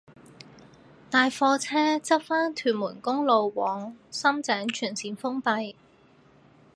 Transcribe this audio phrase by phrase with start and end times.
[1.11, 5.75] 大貨車翻側屯門公路往深井全綫封閉